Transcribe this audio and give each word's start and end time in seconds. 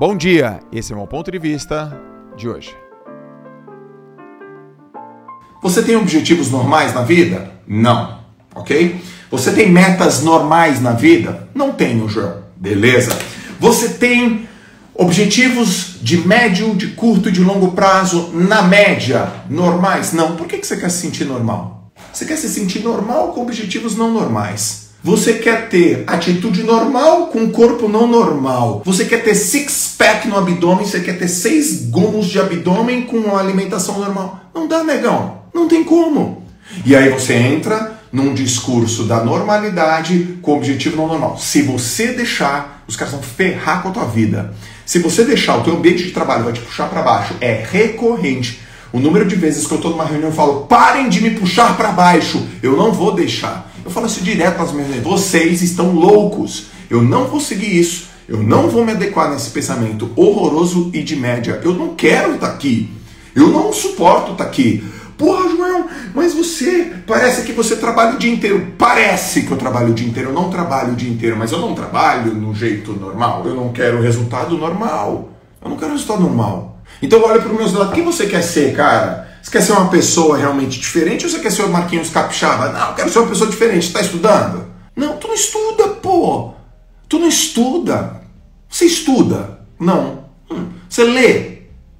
Bom 0.00 0.16
dia, 0.16 0.60
esse 0.72 0.92
é 0.92 0.94
o 0.94 0.98
meu 0.98 1.06
ponto 1.06 1.30
de 1.30 1.38
vista 1.38 1.94
de 2.34 2.48
hoje. 2.48 2.74
Você 5.62 5.82
tem 5.82 5.94
objetivos 5.94 6.50
normais 6.50 6.94
na 6.94 7.02
vida? 7.02 7.52
Não, 7.68 8.16
ok? 8.54 8.98
Você 9.30 9.52
tem 9.52 9.70
metas 9.70 10.22
normais 10.22 10.80
na 10.80 10.92
vida? 10.92 11.50
Não 11.54 11.72
tenho, 11.72 12.08
João. 12.08 12.44
Beleza. 12.56 13.14
Você 13.58 13.90
tem 13.90 14.48
objetivos 14.94 15.96
de 16.00 16.26
médio, 16.26 16.74
de 16.74 16.92
curto 16.92 17.28
e 17.28 17.32
de 17.32 17.44
longo 17.44 17.72
prazo 17.72 18.30
na 18.32 18.62
média 18.62 19.30
normais? 19.50 20.14
Não. 20.14 20.34
Por 20.34 20.46
que 20.46 20.64
você 20.64 20.78
quer 20.78 20.90
se 20.90 21.02
sentir 21.02 21.26
normal? 21.26 21.92
Você 22.10 22.24
quer 22.24 22.36
se 22.36 22.48
sentir 22.48 22.78
normal 22.82 23.34
com 23.34 23.42
objetivos 23.42 23.98
não 23.98 24.10
normais. 24.10 24.88
Você 25.02 25.34
quer 25.34 25.70
ter 25.70 26.04
atitude 26.06 26.62
normal 26.62 27.28
com 27.28 27.50
corpo 27.50 27.88
não 27.88 28.06
normal. 28.06 28.82
Você 28.84 29.06
quer 29.06 29.24
ter 29.24 29.34
six 29.34 29.79
pack 30.10 30.26
no 30.26 30.36
abdômen, 30.36 30.84
você 30.84 30.98
quer 30.98 31.16
ter 31.18 31.28
seis 31.28 31.88
gomos 31.88 32.26
de 32.26 32.40
abdômen 32.40 33.02
com 33.02 33.16
uma 33.16 33.38
alimentação 33.38 33.96
normal. 33.96 34.40
Não 34.52 34.66
dá, 34.66 34.82
negão. 34.82 35.42
Não 35.54 35.68
tem 35.68 35.84
como. 35.84 36.44
E 36.84 36.96
aí 36.96 37.10
você 37.10 37.34
entra 37.34 38.00
num 38.12 38.34
discurso 38.34 39.04
da 39.04 39.22
normalidade 39.22 40.38
com 40.42 40.52
o 40.52 40.56
objetivo 40.56 40.96
não 40.96 41.06
normal. 41.06 41.38
Se 41.38 41.62
você 41.62 42.08
deixar, 42.08 42.82
os 42.88 42.96
caras 42.96 43.14
vão 43.14 43.22
ferrar 43.22 43.82
com 43.82 43.90
a 43.90 43.92
tua 43.92 44.04
vida. 44.04 44.52
Se 44.84 44.98
você 44.98 45.22
deixar 45.22 45.58
o 45.58 45.62
teu 45.62 45.76
ambiente 45.76 46.02
de 46.02 46.10
trabalho 46.10 46.42
vai 46.42 46.52
te 46.52 46.60
puxar 46.60 46.88
para 46.88 47.02
baixo, 47.02 47.34
é 47.40 47.64
recorrente. 47.70 48.60
O 48.92 48.98
número 48.98 49.24
de 49.24 49.36
vezes 49.36 49.64
que 49.64 49.72
eu 49.72 49.76
estou 49.76 49.92
numa 49.92 50.04
reunião 50.04 50.30
e 50.30 50.34
falo, 50.34 50.66
parem 50.66 51.08
de 51.08 51.20
me 51.20 51.30
puxar 51.30 51.76
para 51.76 51.92
baixo, 51.92 52.44
eu 52.60 52.76
não 52.76 52.92
vou 52.92 53.14
deixar. 53.14 53.70
Eu 53.84 53.92
falo 53.92 54.08
isso 54.08 54.22
direto 54.22 54.58
nas 54.58 54.72
minhas 54.72 54.88
reuniões, 54.88 55.20
vocês 55.20 55.62
estão 55.62 55.92
loucos, 55.92 56.64
eu 56.90 57.00
não 57.00 57.28
vou 57.28 57.40
seguir 57.40 57.78
isso, 57.78 58.09
eu 58.30 58.40
não 58.40 58.68
vou 58.70 58.84
me 58.84 58.92
adequar 58.92 59.28
nesse 59.28 59.50
pensamento 59.50 60.08
horroroso 60.14 60.88
e 60.94 61.02
de 61.02 61.16
média, 61.16 61.60
eu 61.64 61.74
não 61.74 61.96
quero 61.96 62.36
estar 62.36 62.46
aqui, 62.46 62.88
eu 63.34 63.48
não 63.48 63.72
suporto 63.72 64.32
estar 64.32 64.44
aqui. 64.44 64.84
Porra, 65.18 65.50
João, 65.50 65.88
mas 66.14 66.32
você 66.32 66.92
parece 67.06 67.42
que 67.42 67.52
você 67.52 67.74
trabalha 67.76 68.14
o 68.14 68.18
dia 68.18 68.32
inteiro. 68.32 68.72
Parece 68.78 69.42
que 69.42 69.50
eu 69.50 69.56
trabalho 69.56 69.90
o 69.90 69.94
dia 69.94 70.08
inteiro. 70.08 70.30
Eu 70.30 70.32
não 70.32 70.48
trabalho 70.48 70.92
o 70.92 70.96
dia 70.96 71.10
inteiro, 71.10 71.36
mas 71.36 71.52
eu 71.52 71.58
não 71.58 71.74
trabalho 71.74 72.32
no 72.32 72.54
jeito 72.54 72.94
normal. 72.94 73.42
Eu 73.44 73.54
não 73.54 73.70
quero 73.70 74.00
resultado 74.00 74.56
normal. 74.56 75.28
Eu 75.62 75.68
não 75.68 75.76
quero 75.76 75.92
resultado 75.92 76.22
normal. 76.22 76.78
Então 77.02 77.20
olha 77.22 77.38
para 77.38 77.52
os 77.52 77.58
meus 77.58 77.72
lados. 77.74 77.92
Quem 77.92 78.02
você 78.02 78.26
quer 78.26 78.42
ser, 78.42 78.74
cara? 78.74 79.28
Você 79.42 79.50
quer 79.50 79.60
ser 79.60 79.72
uma 79.72 79.88
pessoa 79.88 80.38
realmente 80.38 80.80
diferente 80.80 81.26
ou 81.26 81.30
você 81.30 81.40
quer 81.40 81.52
ser 81.52 81.64
o 81.64 81.68
Marquinhos 81.68 82.08
Capixaba? 82.08 82.70
Não, 82.70 82.88
eu 82.88 82.94
quero 82.94 83.10
ser 83.10 83.18
uma 83.18 83.28
pessoa 83.28 83.50
diferente. 83.50 83.88
Está 83.88 84.00
estudando? 84.00 84.66
Não, 84.96 85.18
tu 85.18 85.28
não 85.28 85.34
estuda, 85.34 85.88
pô. 85.88 86.52
Tu 87.08 87.18
não 87.18 87.28
estuda. 87.28 88.19
Você 88.70 88.84
estuda? 88.84 89.58
Não. 89.78 90.26
Hum. 90.48 90.68
Você 90.88 91.02
lê? 91.02 91.58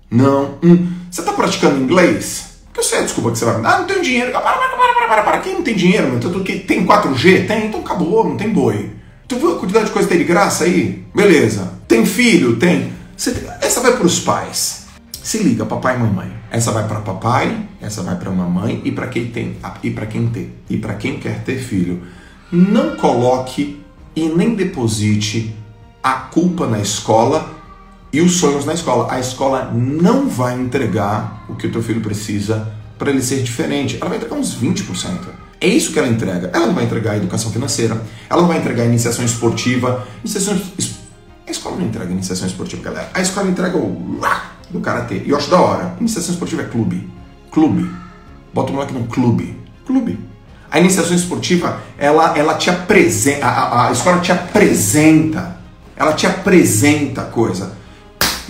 Não. 0.08 0.54
Hum. 0.62 0.86
Você 1.10 1.20
está 1.20 1.32
praticando 1.32 1.82
inglês? 1.82 2.60
Eu 2.74 2.82
sei 2.84 3.00
a 3.00 3.02
desculpa 3.02 3.32
que 3.32 3.38
você 3.38 3.44
vai 3.44 3.56
me 3.56 3.62
dar. 3.62 3.74
Ah, 3.74 3.78
não 3.80 3.86
tenho 3.86 4.00
dinheiro. 4.00 4.30
Para, 4.30 4.40
para, 4.40 4.54
para, 4.54 4.76
para, 4.76 5.08
para, 5.08 5.22
para. 5.22 5.38
Quem 5.40 5.54
não 5.54 5.62
tem 5.62 5.74
dinheiro, 5.74 6.08
meu? 6.08 6.42
Que 6.44 6.60
tem 6.60 6.86
4G? 6.86 7.46
Tem, 7.48 7.66
então 7.66 7.80
acabou, 7.80 8.26
não 8.26 8.36
tem 8.36 8.50
boi. 8.50 8.90
Tu 9.26 9.36
viu 9.36 9.56
a 9.56 9.58
quantidade 9.58 9.86
de 9.86 9.90
coisa 9.90 10.08
que 10.08 10.14
tem 10.14 10.24
de 10.24 10.32
graça 10.32 10.64
aí? 10.64 11.04
Beleza. 11.14 11.72
Tem 11.88 12.06
filho? 12.06 12.56
Tem. 12.56 12.92
Tem... 13.22 13.34
Essa 13.60 13.80
vai 13.80 13.96
para 13.96 14.06
os 14.06 14.20
pais. 14.20 14.86
Se 15.22 15.38
liga, 15.38 15.66
papai 15.66 15.96
e 15.96 15.98
mamãe. 15.98 16.32
Essa 16.50 16.70
vai 16.70 16.86
para 16.86 17.00
papai, 17.00 17.68
essa 17.80 18.02
vai 18.02 18.16
para 18.16 18.30
mamãe 18.30 18.80
e 18.84 18.90
para 18.90 19.08
quem 19.08 19.26
tem 19.26 19.56
e 19.82 19.90
para 19.90 20.06
quem 20.06 20.28
tem 20.28 20.52
e 20.68 20.76
para 20.78 20.94
quem 20.94 21.18
quer 21.18 21.42
ter 21.44 21.58
filho. 21.58 22.02
Não 22.50 22.96
coloque 22.96 23.80
e 24.16 24.28
nem 24.28 24.54
deposite 24.54 25.54
a 26.02 26.12
culpa 26.12 26.66
na 26.66 26.80
escola 26.80 27.50
e 28.12 28.20
os 28.20 28.36
sonhos 28.36 28.64
na 28.64 28.74
escola. 28.74 29.12
A 29.12 29.20
escola 29.20 29.70
não 29.72 30.28
vai 30.28 30.58
entregar 30.58 31.44
o 31.48 31.54
que 31.54 31.66
o 31.66 31.72
teu 31.72 31.82
filho 31.82 32.00
precisa 32.00 32.72
para 32.98 33.10
ele 33.10 33.22
ser 33.22 33.42
diferente. 33.42 33.96
Ela 34.00 34.08
vai 34.08 34.18
entregar 34.18 34.36
uns 34.36 34.54
20%. 34.54 35.40
É 35.60 35.68
isso 35.68 35.92
que 35.92 35.98
ela 35.98 36.08
entrega. 36.08 36.50
Ela 36.52 36.66
não 36.66 36.74
vai 36.74 36.84
entregar 36.84 37.16
educação 37.16 37.50
financeira, 37.50 38.00
ela 38.28 38.40
não 38.40 38.48
vai 38.48 38.58
entregar 38.58 38.84
iniciação 38.84 39.24
esportiva. 39.24 40.06
Iniciação... 40.24 40.60
A 41.46 41.50
escola 41.50 41.76
não 41.76 41.86
entrega 41.86 42.10
iniciação 42.10 42.46
esportiva, 42.46 42.82
galera. 42.82 43.10
A 43.12 43.20
escola 43.20 43.48
entrega 43.48 43.76
o 43.76 44.20
do 44.70 44.80
karatê. 44.80 45.22
E 45.26 45.30
eu 45.30 45.36
acho 45.36 45.50
da 45.50 45.60
hora. 45.60 45.96
Iniciação 45.98 46.32
esportiva 46.32 46.62
é 46.62 46.64
clube. 46.66 47.08
Clube. 47.50 47.90
Bota 48.54 48.70
o 48.70 48.74
moleque 48.74 48.94
num 48.94 49.06
clube. 49.06 49.58
Clube. 49.84 50.18
A 50.70 50.78
iniciação 50.78 51.16
esportiva, 51.16 51.80
ela, 51.98 52.38
ela 52.38 52.54
te 52.54 52.70
apresenta, 52.70 53.44
a, 53.44 53.88
a 53.88 53.92
escola 53.92 54.20
te 54.20 54.30
apresenta, 54.30 55.58
ela 56.00 56.14
te 56.14 56.26
apresenta 56.26 57.20
a 57.20 57.26
coisa 57.26 57.78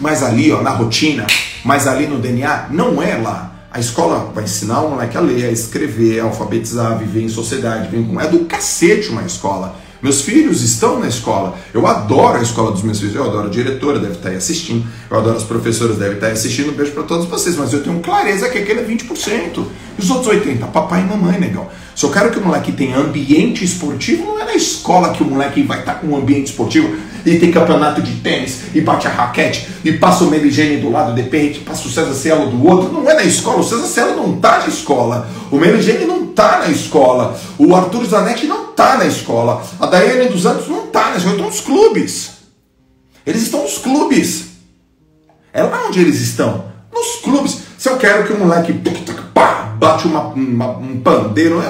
mas 0.00 0.22
ali, 0.22 0.50
ó, 0.50 0.62
na 0.62 0.70
rotina, 0.70 1.26
mas 1.62 1.86
ali 1.86 2.06
no 2.06 2.18
DNA, 2.18 2.68
não 2.70 3.02
é 3.02 3.16
lá. 3.16 3.52
A 3.70 3.78
escola 3.78 4.32
vai 4.34 4.44
ensinar 4.44 4.80
o 4.80 4.90
moleque 4.90 5.16
a 5.16 5.20
ler, 5.20 5.44
a 5.44 5.52
escrever, 5.52 6.20
a 6.20 6.24
alfabetizar, 6.24 6.92
a 6.92 6.94
viver 6.96 7.22
em 7.22 7.28
sociedade. 7.28 7.88
É 8.20 8.26
do 8.26 8.46
cacete 8.46 9.10
uma 9.10 9.22
escola. 9.22 9.76
Meus 10.02 10.22
filhos 10.22 10.62
estão 10.62 10.98
na 10.98 11.08
escola. 11.08 11.56
Eu 11.74 11.86
adoro 11.86 12.38
a 12.38 12.42
escola 12.42 12.72
dos 12.72 12.82
meus 12.82 12.98
filhos. 12.98 13.14
Eu 13.14 13.24
adoro 13.24 13.48
a 13.48 13.50
diretora, 13.50 13.98
deve 13.98 14.14
estar 14.14 14.30
aí 14.30 14.36
assistindo. 14.36 14.86
Eu 15.10 15.18
adoro 15.18 15.36
as 15.36 15.42
professoras, 15.42 15.98
deve 15.98 16.14
estar 16.14 16.28
aí 16.28 16.32
assistindo. 16.32 16.70
Um 16.70 16.74
beijo 16.74 16.92
para 16.92 17.02
todos 17.02 17.26
vocês. 17.26 17.56
Mas 17.56 17.72
eu 17.72 17.82
tenho 17.82 18.00
clareza 18.00 18.48
que 18.48 18.58
aquele 18.58 18.80
é 18.80 18.84
20%. 18.84 19.64
E 19.98 20.02
os 20.02 20.10
outros 20.10 20.34
80%? 20.34 20.70
Papai 20.70 21.02
e 21.02 21.04
mamãe, 21.04 21.38
negão. 21.38 21.68
Se 21.94 22.04
eu 22.04 22.10
quero 22.10 22.30
que 22.30 22.38
o 22.38 22.44
moleque 22.44 22.72
tenha 22.72 22.96
ambiente 22.96 23.62
esportivo, 23.62 24.24
não 24.24 24.40
é 24.40 24.44
na 24.46 24.54
escola 24.54 25.10
que 25.10 25.22
o 25.22 25.26
moleque 25.26 25.62
vai 25.62 25.80
estar 25.80 25.94
com 25.94 26.06
um 26.06 26.16
ambiente 26.16 26.46
esportivo 26.46 26.96
e 27.26 27.38
tem 27.38 27.50
campeonato 27.50 28.00
de 28.00 28.12
tênis 28.20 28.62
e 28.74 28.80
bate 28.80 29.06
a 29.06 29.10
raquete 29.10 29.68
e 29.84 29.92
passa 29.92 30.24
o 30.24 30.30
Meligene 30.30 30.78
do 30.78 30.90
lado 30.90 31.14
de 31.14 31.20
repente 31.20 31.60
passa 31.60 31.86
o 31.86 31.90
César 31.90 32.14
Cielo 32.14 32.46
do 32.50 32.66
outro. 32.66 32.90
Não 32.90 33.08
é 33.10 33.14
na 33.14 33.24
escola. 33.24 33.60
O 33.60 33.64
César 33.64 33.86
Cielo 33.86 34.16
não 34.16 34.36
está 34.36 34.60
na 34.60 34.68
escola. 34.68 35.28
O 35.50 35.58
Meligene 35.58 36.06
não 36.06 36.24
está 36.24 36.60
na 36.60 36.68
escola. 36.68 37.38
O 37.58 37.74
Arthur 37.74 38.06
Zanetti 38.06 38.46
não 38.46 38.69
está 38.80 38.96
na 38.96 39.06
escola. 39.06 39.62
A 39.78 39.86
Daiane 39.86 40.30
dos 40.30 40.42
Santos 40.42 40.66
não 40.66 40.84
está 40.84 41.10
na 41.10 41.16
escola. 41.16 41.34
Estão 41.34 41.46
nos 41.46 41.60
clubes. 41.60 42.30
Eles 43.26 43.42
estão 43.42 43.62
nos 43.62 43.78
clubes. 43.78 44.46
É 45.52 45.62
lá 45.62 45.86
onde 45.86 46.00
eles 46.00 46.20
estão. 46.20 46.64
Nos 46.92 47.16
clubes. 47.16 47.58
Se 47.76 47.88
eu 47.88 47.98
quero 47.98 48.26
que 48.26 48.32
o 48.32 48.38
moleque 48.38 48.72
pá, 49.34 49.74
bate 49.78 50.06
uma, 50.06 50.28
uma, 50.28 50.78
um 50.78 51.00
pandeiro. 51.00 51.62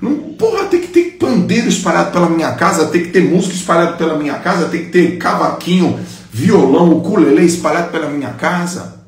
Não, 0.00 0.16
porra, 0.38 0.64
tem 0.64 0.80
que 0.80 0.88
ter 0.88 1.18
pandeiro 1.18 1.68
espalhado 1.68 2.10
pela 2.10 2.28
minha 2.28 2.52
casa, 2.52 2.86
tem 2.86 3.02
que 3.02 3.10
ter 3.10 3.20
música 3.20 3.54
espalhado 3.54 3.98
pela 3.98 4.16
minha 4.16 4.38
casa, 4.38 4.68
tem 4.68 4.86
que 4.86 4.90
ter 4.90 5.18
cavaquinho, 5.18 6.00
violão, 6.30 6.92
ukulele 6.92 7.44
espalhado 7.44 7.90
pela 7.90 8.08
minha 8.08 8.30
casa. 8.30 9.00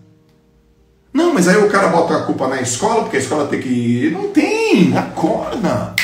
Não, 1.12 1.32
mas 1.32 1.48
aí 1.48 1.56
o 1.56 1.68
cara 1.68 1.88
bota 1.88 2.16
a 2.16 2.22
culpa 2.22 2.48
na 2.48 2.60
escola, 2.60 3.02
porque 3.02 3.16
a 3.16 3.20
escola 3.20 3.46
tem 3.46 3.60
que. 3.60 4.10
Não 4.10 4.28
tem! 4.28 4.96
Acorda! 4.96 5.94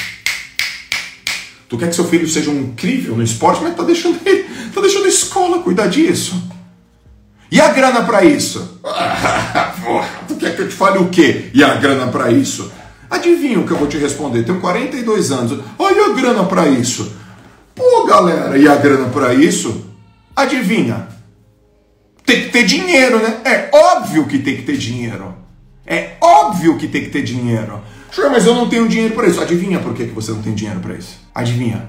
Tu 1.69 1.77
quer 1.77 1.89
que 1.89 1.95
seu 1.95 2.05
filho 2.05 2.27
seja 2.27 2.51
um 2.51 2.61
incrível 2.61 3.15
no 3.15 3.23
esporte, 3.23 3.62
mas 3.62 3.77
tá 3.77 3.83
deixando 3.83 4.19
ele, 4.25 4.45
tá 4.75 4.81
deixando 4.81 5.05
a 5.05 5.09
escola 5.09 5.62
cuidar 5.62 5.87
disso. 5.89 6.43
E 7.51 7.61
a 7.61 7.69
grana 7.69 8.05
para 8.05 8.25
isso? 8.25 8.81
porra, 8.83 10.09
tu 10.27 10.37
quer 10.37 10.57
que 10.57 10.62
eu 10.62 10.69
te 10.69 10.75
fale 10.75 10.99
o 10.99 11.09
quê? 11.09 11.51
E 11.53 11.62
a 11.62 11.75
grana 11.75 12.09
para 12.09 12.31
isso? 12.31 12.71
Adivinha 13.11 13.59
o 13.59 13.67
que 13.67 13.71
eu 13.71 13.77
vou 13.77 13.87
te 13.87 13.97
responder? 13.97 14.45
Tenho 14.45 14.61
42 14.61 15.31
anos. 15.31 15.59
Olha 15.78 16.07
a 16.07 16.15
grana 16.15 16.45
para 16.45 16.69
isso. 16.69 17.12
Pô, 17.75 18.05
galera, 18.07 18.59
e 18.59 18.67
a 18.69 18.77
grana 18.77 19.09
para 19.09 19.33
isso? 19.34 19.87
Adivinha? 20.37 21.09
Tem 22.25 22.45
que 22.45 22.51
ter 22.51 22.65
dinheiro, 22.65 23.19
né? 23.19 23.41
É 23.45 23.71
óbvio 23.73 24.27
que 24.27 24.39
tem 24.39 24.57
que 24.57 24.62
ter 24.62 24.77
dinheiro. 24.77 25.34
É 25.88 26.16
óbvio 26.21 26.76
que 26.76 26.87
tem 26.87 27.03
que 27.03 27.10
ter 27.10 27.22
dinheiro. 27.22 27.81
mas 28.31 28.47
eu 28.47 28.54
não 28.54 28.69
tenho 28.69 28.87
dinheiro 28.87 29.15
para 29.15 29.26
isso. 29.26 29.41
Adivinha 29.41 29.78
por 29.78 29.94
que, 29.94 30.06
que 30.06 30.12
você 30.12 30.31
não 30.31 30.43
tem 30.43 30.54
dinheiro 30.54 30.81
para 30.81 30.94
isso? 30.94 31.19
Adivinha? 31.34 31.88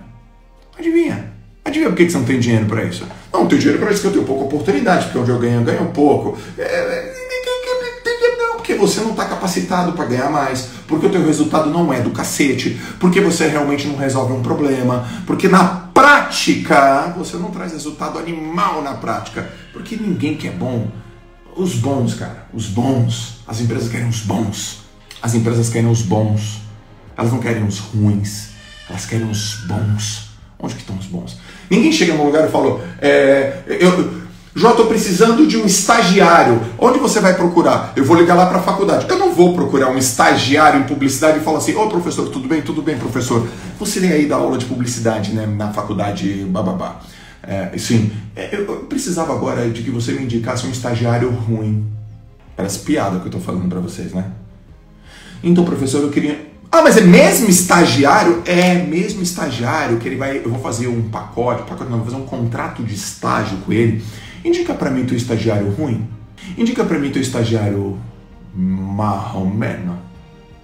Adivinha? 0.77 1.33
Adivinha 1.65 1.89
por 1.89 1.97
que, 1.97 2.05
que 2.05 2.11
você 2.11 2.17
não 2.17 2.25
tem 2.25 2.39
dinheiro 2.39 2.65
para 2.65 2.85
isso? 2.85 3.05
Não, 3.31 3.41
não 3.41 3.47
tenho 3.47 3.59
dinheiro 3.59 3.79
para 3.79 3.91
isso 3.91 4.01
porque 4.01 4.17
eu 4.17 4.23
tenho 4.23 4.25
pouca 4.25 4.45
oportunidade, 4.45 5.05
porque 5.05 5.19
onde 5.19 5.29
eu 5.29 5.37
ganho, 5.37 5.59
eu 5.59 5.65
ganho 5.65 5.85
pouco. 5.87 6.37
É, 6.57 6.63
é 6.63 7.19
porque 8.69 8.75
você 8.75 9.01
não 9.01 9.11
está 9.11 9.25
capacitado 9.25 9.93
para 9.93 10.05
ganhar 10.05 10.29
mais, 10.29 10.69
porque 10.87 11.07
o 11.07 11.09
teu 11.09 11.25
resultado 11.25 11.71
não 11.71 11.91
é 11.91 12.01
do 12.01 12.11
cacete, 12.11 12.79
porque 12.99 13.19
você 13.19 13.47
realmente 13.47 13.87
não 13.87 13.95
resolve 13.95 14.31
um 14.31 14.43
problema, 14.43 15.09
porque 15.25 15.47
na 15.47 15.63
prática 15.91 17.11
você 17.17 17.35
não 17.37 17.49
traz 17.49 17.71
resultado 17.71 18.19
animal 18.19 18.83
na 18.83 18.93
prática, 18.93 19.49
porque 19.73 19.95
ninguém 19.95 20.37
quer 20.37 20.51
bom. 20.51 20.87
Os 21.55 21.75
bons, 21.75 22.13
cara, 22.13 22.47
os 22.53 22.67
bons. 22.67 23.39
As 23.47 23.59
empresas 23.59 23.89
querem 23.89 24.07
os 24.07 24.21
bons. 24.21 24.79
As 25.21 25.33
empresas 25.33 25.69
querem 25.69 25.89
os 25.89 26.01
bons. 26.01 26.61
Elas 27.17 27.31
não 27.31 27.39
querem 27.39 27.63
os 27.63 27.79
ruins. 27.79 28.49
Elas 28.89 29.05
querem 29.05 29.29
os 29.29 29.65
bons. 29.67 30.29
Onde 30.57 30.75
que 30.75 30.81
estão 30.81 30.97
os 30.97 31.05
bons? 31.05 31.37
Ninguém 31.69 31.91
chega 31.91 32.13
num 32.13 32.25
lugar 32.25 32.47
e 32.47 32.51
falou, 32.51 32.83
é, 33.01 33.63
eu, 33.67 34.19
Jó, 34.55 34.71
estou 34.71 34.87
precisando 34.87 35.45
de 35.47 35.57
um 35.57 35.65
estagiário. 35.65 36.59
Onde 36.77 36.97
você 36.97 37.19
vai 37.19 37.33
procurar? 37.35 37.93
Eu 37.95 38.03
vou 38.03 38.17
ligar 38.17 38.35
lá 38.35 38.47
para 38.47 38.57
a 38.57 38.61
faculdade. 38.61 39.05
Eu 39.07 39.17
não 39.17 39.33
vou 39.33 39.53
procurar 39.53 39.89
um 39.89 39.97
estagiário 39.97 40.81
em 40.81 40.83
publicidade 40.83 41.37
e 41.37 41.41
falar 41.41 41.59
assim: 41.59 41.75
Ô 41.75 41.87
professor, 41.87 42.27
tudo 42.29 42.47
bem? 42.47 42.61
Tudo 42.61 42.81
bem, 42.81 42.97
professor. 42.97 43.47
Você 43.79 43.99
nem 43.99 44.11
aí 44.11 44.25
dá 44.25 44.35
aula 44.35 44.57
de 44.57 44.65
publicidade 44.65 45.31
né, 45.31 45.45
na 45.45 45.71
faculdade 45.71 46.45
bababá. 46.49 46.99
É, 47.49 47.75
sim, 47.79 48.11
é, 48.35 48.55
eu 48.55 48.63
precisava 48.87 49.33
agora 49.33 49.67
de 49.71 49.81
que 49.81 49.89
você 49.89 50.11
me 50.11 50.21
indicasse 50.21 50.67
um 50.67 50.69
estagiário 50.69 51.31
ruim. 51.31 51.83
Parece 52.55 52.77
piada 52.81 53.19
que 53.19 53.25
eu 53.25 53.31
tô 53.31 53.39
falando 53.39 53.67
para 53.67 53.79
vocês, 53.79 54.13
né? 54.13 54.31
Então, 55.43 55.65
professor, 55.65 56.03
eu 56.03 56.11
queria. 56.11 56.47
Ah, 56.71 56.83
mas 56.83 56.95
é 56.97 57.01
mesmo 57.01 57.49
estagiário? 57.49 58.43
É, 58.45 58.75
mesmo 58.83 59.23
estagiário, 59.23 59.97
que 59.97 60.07
ele 60.07 60.15
vai. 60.15 60.37
Eu 60.37 60.51
vou 60.51 60.59
fazer 60.59 60.87
um 60.89 61.09
pacote, 61.09 61.63
pacote 61.63 61.89
não, 61.89 61.97
vou 61.97 62.05
fazer 62.05 62.17
um 62.17 62.27
contrato 62.27 62.83
de 62.83 62.93
estágio 62.93 63.57
com 63.65 63.73
ele. 63.73 64.05
Indica 64.45 64.75
para 64.75 64.91
mim 64.91 65.05
teu 65.05 65.17
estagiário 65.17 65.71
ruim. 65.71 66.07
Indica 66.55 66.83
para 66.83 66.99
mim 66.99 67.09
teu 67.09 67.21
estagiário 67.21 67.97
marromeno. 68.53 69.97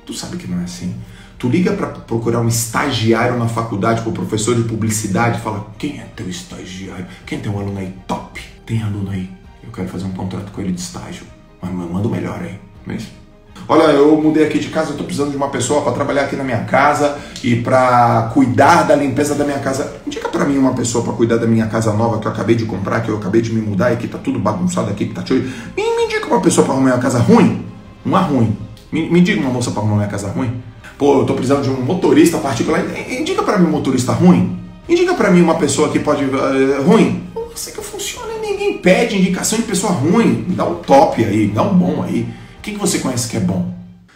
Tu 0.06 0.14
sabe 0.14 0.38
que 0.38 0.48
não 0.48 0.62
é 0.62 0.66
assim. 0.66 0.94
Tu 1.38 1.50
liga 1.50 1.74
para 1.74 1.88
procurar 1.88 2.40
um 2.40 2.48
estagiário 2.48 3.38
na 3.38 3.48
faculdade, 3.48 4.02
para 4.02 4.10
o 4.10 4.14
professor 4.14 4.56
de 4.56 4.64
publicidade, 4.64 5.42
fala: 5.42 5.68
quem 5.78 6.00
é 6.00 6.08
teu 6.16 6.30
estagiário? 6.30 7.06
Quem 7.26 7.40
tem 7.40 7.52
um 7.52 7.60
aluno 7.60 7.80
aí 7.80 7.94
top? 8.08 8.42
Tem 8.66 8.82
aluno 8.82 9.12
aí? 9.12 9.30
Eu 9.64 9.72
quero 9.72 9.88
fazer 9.90 10.06
um 10.06 10.12
contrato 10.12 10.52
com 10.52 10.62
ele 10.62 10.72
de 10.72 10.80
estágio. 10.80 11.26
Mas 11.62 11.72
manda 11.72 12.08
o 12.08 12.12
melhor 12.12 12.40
aí. 12.42 12.60
Mesmo. 12.86 13.26
Olha, 13.68 13.84
eu 13.94 14.16
mudei 14.22 14.46
aqui 14.46 14.60
de 14.60 14.68
casa, 14.68 14.92
eu 14.92 14.98
tô 14.98 15.04
precisando 15.04 15.32
de 15.32 15.38
uma 15.38 15.50
pessoa 15.50 15.82
para 15.82 15.94
trabalhar 15.94 16.24
aqui 16.24 16.36
na 16.36 16.44
minha 16.44 16.66
casa 16.66 17.18
e 17.44 17.56
para 17.56 18.30
cuidar 18.32 18.84
da 18.84 18.96
limpeza 18.96 19.34
da 19.34 19.44
minha 19.44 19.58
casa. 19.58 19.96
Indica 20.06 20.30
para 20.30 20.46
mim 20.46 20.58
uma 20.58 20.74
pessoa 20.74 21.04
para 21.04 21.14
cuidar 21.14 21.38
da 21.38 21.48
minha 21.48 21.66
casa 21.66 21.92
nova 21.92 22.20
que 22.20 22.28
eu 22.28 22.32
acabei 22.32 22.56
de 22.56 22.66
comprar, 22.66 23.02
que 23.02 23.10
eu 23.10 23.18
acabei 23.18 23.42
de 23.42 23.52
me 23.52 23.62
mudar 23.62 23.92
e 23.92 23.98
que 23.98 24.08
tá 24.08 24.20
tudo 24.20 24.38
bagunçado 24.38 24.92
aqui, 24.92 25.08
que 25.08 25.16
tá 25.16 25.26
cheio. 25.26 25.42
Me, 25.76 25.84
me 25.96 26.04
indica 26.04 26.28
uma 26.28 26.42
pessoa 26.42 26.64
para 26.64 26.76
arrumar 26.76 26.92
minha 26.92 27.02
casa 27.02 27.18
ruim. 27.18 27.66
Uma 28.06 28.22
ruim. 28.22 28.56
Me, 28.96 29.10
me 29.10 29.20
diga 29.20 29.42
uma 29.42 29.50
moça 29.50 29.72
para 29.72 29.82
arrumar 29.82 29.98
minha 29.98 30.08
casa 30.08 30.30
ruim. 30.30 30.64
Pô, 30.98 31.20
eu 31.20 31.26
tô 31.26 31.34
precisando 31.34 31.64
de 31.64 31.70
um 31.70 31.82
motorista 31.82 32.38
particular. 32.38 32.82
Indica 33.12 33.44
para 33.44 33.58
mim 33.58 33.68
um 33.68 33.72
motorista 33.72 34.14
ruim. 34.14 34.58
Indica 34.88 35.14
para 35.16 35.30
mim 35.30 35.42
uma 35.42 35.56
pessoa 35.56 35.90
que 35.90 36.00
pode. 36.00 36.24
Uh, 36.24 36.82
ruim. 36.82 37.28
Sei 37.54 37.74
que 37.74 37.82
funciona. 37.82 38.32
Ninguém 38.40 38.78
pede 38.78 39.18
indicação 39.18 39.60
de 39.60 39.66
pessoa 39.66 39.92
ruim. 39.92 40.46
Me 40.48 40.56
dá 40.56 40.64
um 40.64 40.76
top 40.76 41.22
aí, 41.22 41.48
me 41.48 41.52
dá 41.52 41.64
um 41.64 41.78
bom 41.78 42.04
aí. 42.04 42.26
Quem 42.62 42.76
que 42.76 42.80
você 42.80 43.00
conhece 43.00 43.28
que 43.28 43.36
é 43.36 43.42
bom? 43.42 43.70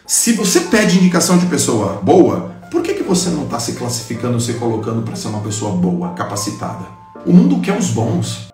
Se 0.08 0.32
você 0.32 0.62
pede 0.62 0.98
indicação 0.98 1.38
de 1.38 1.48
pessoa 1.48 2.00
boa, 2.02 2.54
por 2.72 2.82
que, 2.82 2.94
que 2.94 3.04
você 3.04 3.30
não 3.32 3.44
está 3.44 3.60
se 3.60 3.74
classificando, 3.74 4.40
se 4.40 4.54
colocando 4.54 5.02
para 5.02 5.18
ser 5.18 5.28
uma 5.28 5.42
pessoa 5.42 5.76
boa, 5.76 6.14
capacitada? 6.14 6.86
O 7.26 7.34
mundo 7.34 7.60
quer 7.60 7.78
os 7.78 7.90
bons. 7.90 8.49